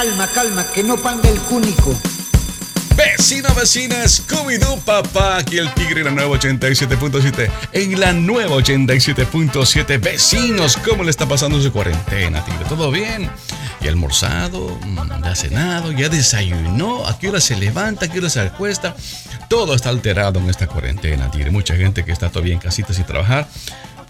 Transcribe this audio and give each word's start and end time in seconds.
Calma, 0.00 0.26
calma, 0.28 0.64
que 0.64 0.82
no 0.82 0.96
panga 0.96 1.28
el 1.28 1.38
cúnico. 1.40 1.94
Vecino, 2.96 3.54
vecina, 3.54 3.96
Scooby-Doo, 4.08 4.80
papá. 4.80 5.36
Aquí 5.36 5.58
el 5.58 5.70
Tigre, 5.74 6.02
la 6.02 6.10
nueva 6.10 6.38
87.7. 6.38 7.50
En 7.72 8.00
la 8.00 8.14
nueva 8.14 8.56
87.7. 8.56 10.00
Vecinos, 10.00 10.78
¿cómo 10.78 11.04
le 11.04 11.10
está 11.10 11.26
pasando 11.26 11.60
su 11.60 11.70
cuarentena, 11.70 12.42
Tigre? 12.42 12.64
¿Todo 12.66 12.90
bien? 12.90 13.30
¿Ya 13.82 13.90
almorzado? 13.90 14.78
Mm, 14.86 15.22
¿Ya 15.22 15.34
cenado? 15.34 15.92
¿Ya 15.92 16.08
desayunó? 16.08 17.06
¿A 17.06 17.18
qué 17.18 17.28
hora 17.28 17.42
se 17.42 17.56
levanta? 17.56 18.06
¿A 18.06 18.08
qué 18.08 18.20
hora 18.20 18.30
se 18.30 18.40
acuesta? 18.40 18.96
Todo 19.50 19.74
está 19.74 19.90
alterado 19.90 20.38
en 20.40 20.48
esta 20.48 20.66
cuarentena, 20.66 21.30
Tigre. 21.30 21.50
Mucha 21.50 21.76
gente 21.76 22.06
que 22.06 22.12
está 22.12 22.30
todavía 22.30 22.54
en 22.54 22.60
casita 22.60 22.94
sin 22.94 23.04
trabajar. 23.04 23.46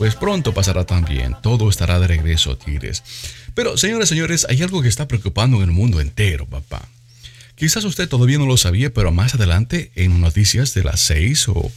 Pues 0.01 0.15
pronto 0.15 0.55
pasará 0.55 0.87
también. 0.87 1.37
Todo 1.43 1.69
estará 1.69 2.01
de 2.01 2.07
regreso, 2.07 2.57
Tigres. 2.57 3.03
Pero, 3.53 3.77
señores, 3.77 4.09
señores, 4.09 4.47
hay 4.49 4.63
algo 4.63 4.81
que 4.81 4.89
está 4.89 5.07
preocupando 5.07 5.59
en 5.59 5.65
el 5.65 5.73
mundo 5.73 6.01
entero, 6.01 6.47
papá. 6.47 6.89
Quizás 7.55 7.85
usted 7.85 8.09
todavía 8.09 8.39
no 8.39 8.47
lo 8.47 8.57
sabía, 8.57 8.95
pero 8.95 9.13
más 9.13 9.35
adelante 9.35 9.93
en 9.97 10.23
noticias 10.23 10.73
de 10.73 10.85
las 10.85 11.01
6 11.01 11.49
o, 11.51 11.71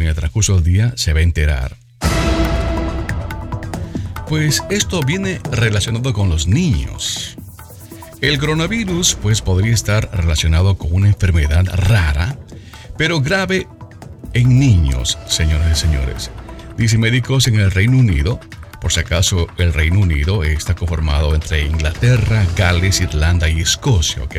en 0.00 0.06
el 0.06 0.14
transcurso 0.14 0.54
del 0.54 0.64
día 0.64 0.94
se 0.96 1.12
va 1.12 1.20
a 1.20 1.22
enterar. 1.22 1.76
Pues 4.26 4.62
esto 4.70 5.02
viene 5.02 5.38
relacionado 5.52 6.14
con 6.14 6.30
los 6.30 6.46
niños. 6.46 7.36
El 8.22 8.38
coronavirus 8.38 9.18
pues 9.20 9.42
podría 9.42 9.74
estar 9.74 10.08
relacionado 10.14 10.78
con 10.78 10.94
una 10.94 11.08
enfermedad 11.08 11.66
rara, 11.66 12.38
pero 12.96 13.20
grave 13.20 13.66
en 14.32 14.58
niños, 14.58 15.18
señoras 15.28 15.76
y 15.76 15.78
señores. 15.78 16.30
Dice 16.80 16.96
médicos 16.96 17.46
en 17.46 17.56
el 17.56 17.70
Reino 17.70 17.98
Unido, 17.98 18.40
por 18.80 18.90
si 18.90 19.00
acaso 19.00 19.46
el 19.58 19.74
Reino 19.74 20.00
Unido 20.00 20.44
está 20.44 20.74
conformado 20.74 21.34
entre 21.34 21.66
Inglaterra, 21.66 22.46
Gales, 22.56 23.02
Irlanda 23.02 23.50
y 23.50 23.60
Escocia, 23.60 24.22
¿ok? 24.22 24.36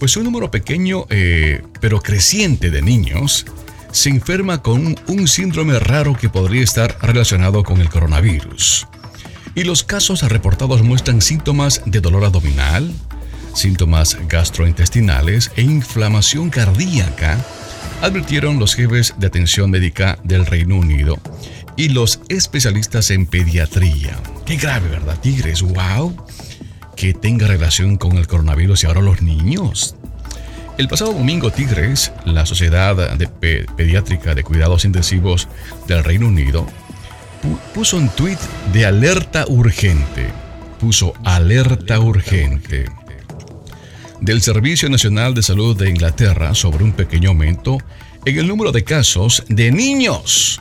pues 0.00 0.16
un 0.16 0.24
número 0.24 0.50
pequeño 0.50 1.06
eh, 1.08 1.62
pero 1.80 2.00
creciente 2.00 2.72
de 2.72 2.82
niños 2.82 3.46
se 3.92 4.08
enferma 4.08 4.60
con 4.60 4.96
un 5.06 5.28
síndrome 5.28 5.78
raro 5.78 6.16
que 6.16 6.28
podría 6.28 6.64
estar 6.64 6.98
relacionado 7.00 7.62
con 7.62 7.80
el 7.80 7.90
coronavirus. 7.90 8.88
Y 9.54 9.62
los 9.62 9.84
casos 9.84 10.22
reportados 10.22 10.82
muestran 10.82 11.22
síntomas 11.22 11.80
de 11.86 12.00
dolor 12.00 12.24
abdominal, 12.24 12.92
síntomas 13.54 14.18
gastrointestinales 14.26 15.52
e 15.54 15.62
inflamación 15.62 16.50
cardíaca, 16.50 17.38
advirtieron 18.02 18.58
los 18.58 18.74
jefes 18.74 19.14
de 19.18 19.26
atención 19.26 19.70
médica 19.70 20.18
del 20.24 20.46
Reino 20.46 20.76
Unido 20.76 21.18
y 21.76 21.90
los 21.90 22.20
especialistas 22.28 23.10
en 23.10 23.26
pediatría. 23.26 24.16
Qué 24.44 24.56
grave, 24.56 24.88
¿verdad, 24.88 25.18
Tigres? 25.20 25.62
¡Wow! 25.62 26.16
que 26.96 27.12
tenga 27.12 27.46
relación 27.46 27.98
con 27.98 28.16
el 28.16 28.26
coronavirus 28.26 28.82
y 28.82 28.86
ahora 28.86 29.02
los 29.02 29.22
niños. 29.22 29.94
El 30.78 30.88
pasado 30.88 31.12
domingo, 31.12 31.50
Tigres, 31.50 32.10
la 32.24 32.46
Sociedad 32.46 33.16
de 33.16 33.28
Pediátrica 33.28 34.34
de 34.34 34.42
Cuidados 34.42 34.84
Intensivos 34.84 35.46
del 35.86 36.02
Reino 36.02 36.26
Unido, 36.26 36.66
puso 37.74 37.98
un 37.98 38.08
tuit 38.08 38.38
de 38.72 38.86
alerta 38.86 39.44
urgente. 39.46 40.26
Puso 40.80 41.14
alerta 41.24 42.00
urgente 42.00 42.86
del 44.20 44.42
Servicio 44.42 44.88
Nacional 44.88 45.34
de 45.34 45.42
Salud 45.42 45.76
de 45.76 45.90
Inglaterra 45.90 46.54
sobre 46.54 46.84
un 46.84 46.92
pequeño 46.92 47.30
aumento 47.30 47.78
en 48.24 48.38
el 48.38 48.48
número 48.48 48.72
de 48.72 48.84
casos 48.84 49.44
de 49.48 49.70
niños 49.70 50.60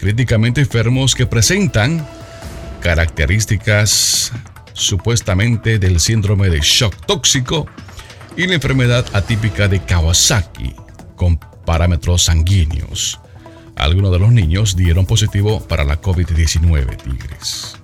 críticamente 0.00 0.62
enfermos 0.62 1.14
que 1.14 1.26
presentan 1.26 2.06
características 2.80 4.32
supuestamente 4.72 5.78
del 5.78 6.00
síndrome 6.00 6.48
de 6.48 6.60
shock 6.60 6.94
tóxico 7.06 7.66
y 8.36 8.46
la 8.46 8.54
enfermedad 8.54 9.04
atípica 9.12 9.68
de 9.68 9.80
Kawasaki 9.80 10.74
con 11.16 11.38
parámetros 11.66 12.22
sanguíneos. 12.22 13.20
Algunos 13.76 14.10
de 14.10 14.18
los 14.18 14.32
niños 14.32 14.74
dieron 14.74 15.04
positivo 15.04 15.60
para 15.60 15.84
la 15.84 16.00
COVID-19, 16.00 16.96
Tigres. 16.96 17.76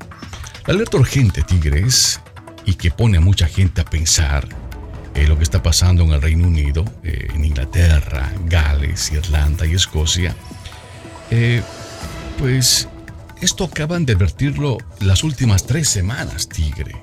La 0.66 0.74
alerta 0.74 0.96
urgente, 0.96 1.42
Tigres, 1.42 2.20
y 2.64 2.74
que 2.74 2.90
pone 2.90 3.18
a 3.18 3.20
mucha 3.20 3.46
gente 3.46 3.82
a 3.82 3.84
pensar 3.84 4.48
en 5.16 5.28
lo 5.28 5.36
que 5.36 5.44
está 5.44 5.62
pasando 5.62 6.04
en 6.04 6.12
el 6.12 6.22
Reino 6.22 6.46
Unido, 6.46 6.84
eh, 7.02 7.28
en 7.34 7.44
Inglaterra, 7.44 8.32
Gales, 8.46 9.10
Irlanda 9.12 9.66
y 9.66 9.74
Escocia, 9.74 10.36
eh, 11.30 11.62
pues 12.38 12.88
esto 13.40 13.64
acaban 13.64 14.06
de 14.06 14.12
advertirlo 14.12 14.78
las 15.00 15.24
últimas 15.24 15.66
tres 15.66 15.88
semanas, 15.88 16.48
Tigre. 16.48 16.94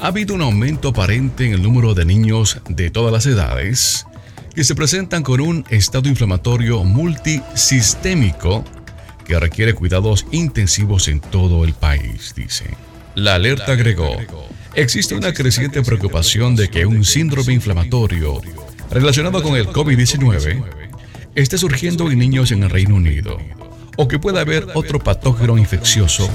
Ha 0.00 0.08
habido 0.08 0.34
un 0.34 0.42
aumento 0.42 0.88
aparente 0.88 1.46
en 1.46 1.54
el 1.54 1.62
número 1.62 1.94
de 1.94 2.04
niños 2.04 2.60
de 2.68 2.90
todas 2.90 3.12
las 3.12 3.26
edades 3.26 4.06
que 4.54 4.64
se 4.64 4.74
presentan 4.74 5.22
con 5.22 5.40
un 5.40 5.64
estado 5.70 6.08
inflamatorio 6.08 6.84
multisistémico 6.84 8.64
que 9.24 9.40
requiere 9.40 9.72
cuidados 9.72 10.26
intensivos 10.30 11.08
en 11.08 11.20
todo 11.20 11.64
el 11.64 11.72
país, 11.72 12.34
dice. 12.36 12.66
La 13.14 13.36
alerta 13.36 13.72
agregó, 13.72 14.16
existe 14.74 15.14
una 15.14 15.32
creciente 15.32 15.82
preocupación 15.82 16.56
de 16.56 16.68
que 16.68 16.84
un 16.84 17.04
síndrome 17.04 17.52
inflamatorio 17.52 18.40
relacionado 18.90 19.40
con 19.40 19.54
el 19.56 19.68
COVID-19 19.68 20.64
esté 21.36 21.58
surgiendo 21.58 22.10
en 22.10 22.18
niños 22.18 22.50
en 22.50 22.64
el 22.64 22.70
Reino 22.70 22.96
Unido 22.96 23.38
o 23.96 24.08
que 24.08 24.18
pueda 24.18 24.40
haber 24.40 24.66
otro 24.74 24.98
patógeno 24.98 25.56
infeccioso 25.56 26.28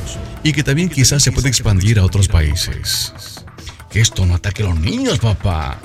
y 0.43 0.53
que 0.53 0.63
también 0.63 0.89
quizás 0.89 1.21
se 1.21 1.33
pueda 1.33 1.49
expandir 1.49 1.99
a 1.99 2.05
otros 2.05 2.29
países. 2.29 3.13
Que 3.91 3.99
esto 3.99 4.25
no 4.25 4.35
ataque 4.35 4.63
a 4.63 4.67
los 4.67 4.79
niños, 4.79 5.19
papá. 5.19 5.81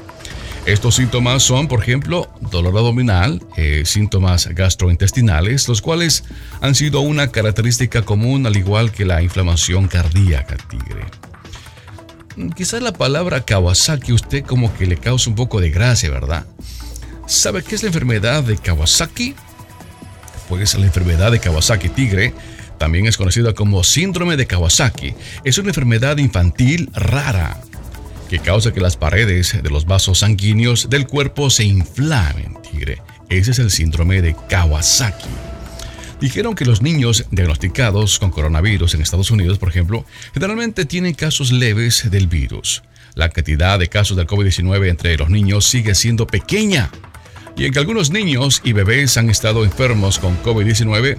Estos 0.67 0.95
síntomas 0.95 1.43
son, 1.43 1.67
por 1.67 1.83
ejemplo, 1.83 2.33
dolor 2.55 2.79
abdominal, 2.79 3.43
eh, 3.57 3.83
síntomas 3.85 4.47
gastrointestinales, 4.47 5.69
los 5.69 5.83
cuales 5.83 6.25
han 6.61 6.75
sido 6.75 7.01
una 7.01 7.29
característica 7.29 8.03
común 8.03 8.47
al 8.47 8.57
igual 8.57 8.93
que 8.93 9.05
la 9.05 9.23
inflamación 9.23 9.89
cardíaca, 9.89 10.57
tigre. 10.69 11.05
Quizás 12.57 12.83
la 12.83 12.93
palabra 12.93 13.45
Kawasaki 13.45 14.13
usted 14.13 14.45
como 14.45 14.75
que 14.75 14.87
le 14.87 14.97
causa 14.97 15.31
un 15.31 15.37
poco 15.37 15.61
de 15.61 15.71
gracia, 15.71 16.11
¿verdad? 16.11 16.47
¿Sabe 17.27 17.63
qué 17.63 17.75
es 17.75 17.83
la 17.83 17.89
enfermedad 17.89 18.43
de 18.43 18.57
Kawasaki? 18.57 19.35
pues 20.49 20.75
la 20.75 20.87
enfermedad 20.87 21.33
de 21.33 21.41
Kawasaki 21.41 21.89
tigre, 21.89 22.35
también 22.79 23.07
es 23.07 23.17
conocida 23.17 23.55
como 23.55 23.83
síndrome 23.83 24.37
de 24.37 24.47
Kawasaki. 24.47 25.15
Es 25.43 25.59
una 25.59 25.69
enfermedad 25.69 26.19
infantil 26.19 26.91
rara 26.93 27.59
que 28.29 28.39
causa 28.39 28.73
que 28.73 28.81
las 28.81 28.97
paredes 28.97 29.63
de 29.63 29.71
los 29.71 29.87
vasos 29.87 30.21
sanguíneos 30.21 30.89
del 30.91 31.07
cuerpo 31.07 31.51
se 31.51 31.65
inflamen, 31.65 32.57
tigre. 32.63 33.03
Ese 33.29 33.53
es 33.53 33.59
el 33.59 33.71
síndrome 33.71 34.23
de 34.23 34.37
Kawasaki. 34.49 35.29
Dijeron 36.21 36.55
que 36.55 36.65
los 36.65 36.81
niños 36.81 37.27
diagnosticados 37.31 38.19
con 38.19 38.31
coronavirus 38.31 38.95
en 38.95 39.03
Estados 39.03 39.31
Unidos, 39.31 39.59
por 39.59 39.69
ejemplo, 39.69 40.05
generalmente 40.33 40.85
tienen 40.85 41.15
casos 41.15 41.53
leves 41.53 42.11
del 42.11 42.29
virus. 42.29 42.83
La 43.15 43.29
cantidad 43.29 43.79
de 43.79 43.89
casos 43.89 44.17
del 44.17 44.27
COVID-19 44.27 44.89
entre 44.89 45.17
los 45.17 45.31
niños 45.31 45.67
sigue 45.67 45.95
siendo 45.95 46.27
pequeña 46.27 46.91
y 47.57 47.67
en 47.67 47.73
que 47.73 47.79
algunos 47.79 48.11
niños 48.11 48.61
y 48.65 48.73
bebés 48.73 49.17
han 49.17 49.31
estado 49.31 49.65
enfermos 49.65 50.19
con 50.19 50.37
COVID-19, 50.43 51.19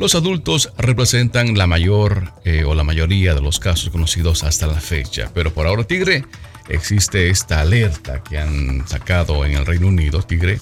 los 0.00 0.14
adultos 0.14 0.72
representan 0.78 1.58
la 1.58 1.66
mayor 1.66 2.32
eh, 2.46 2.64
o 2.64 2.74
la 2.74 2.84
mayoría 2.84 3.34
de 3.34 3.42
los 3.42 3.60
casos 3.60 3.90
conocidos 3.90 4.44
hasta 4.44 4.66
la 4.66 4.80
fecha. 4.80 5.30
Pero 5.34 5.52
por 5.52 5.66
ahora, 5.66 5.84
Tigre, 5.84 6.24
existe 6.70 7.28
esta 7.28 7.60
alerta 7.60 8.24
que 8.24 8.38
han 8.38 8.88
sacado 8.88 9.44
en 9.44 9.52
el 9.52 9.66
Reino 9.66 9.88
Unido, 9.88 10.22
Tigre, 10.22 10.58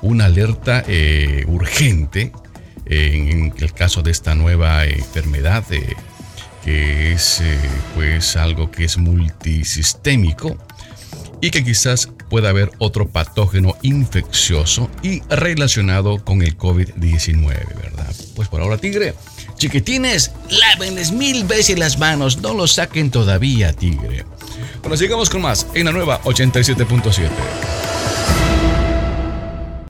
una 0.00 0.24
alerta 0.24 0.82
eh, 0.88 1.44
urgente 1.48 2.32
en, 2.86 3.52
el 3.58 3.74
caso 3.74 4.00
de 4.00 4.10
esta 4.10 4.34
nueva 4.34 4.86
enfermedad, 4.86 5.64
eh, 5.70 5.94
que 6.64 7.12
es 7.12 7.42
pues 7.94 8.36
algo 8.36 8.70
que 8.70 8.84
es 8.84 8.96
multisistémico 8.96 10.56
y 11.42 11.50
que 11.50 11.62
quizás 11.62 12.08
pueda 12.32 12.48
haber 12.48 12.70
otro 12.78 13.06
patógeno 13.08 13.76
infeccioso 13.82 14.88
y 15.02 15.20
relacionado 15.28 16.24
con 16.24 16.40
el 16.40 16.56
COVID-19, 16.56 17.44
¿verdad? 17.46 18.10
Pues 18.34 18.48
por 18.48 18.62
ahora, 18.62 18.78
tigre, 18.78 19.12
chiquitines, 19.58 20.30
lávenles 20.48 21.12
mil 21.12 21.44
veces 21.44 21.78
las 21.78 21.98
manos, 21.98 22.38
no 22.38 22.54
lo 22.54 22.66
saquen 22.66 23.10
todavía, 23.10 23.74
tigre. 23.74 24.24
Bueno, 24.80 24.96
sigamos 24.96 25.28
con 25.28 25.42
más 25.42 25.66
en 25.74 25.84
la 25.84 25.92
nueva 25.92 26.22
87.7. 26.22 27.28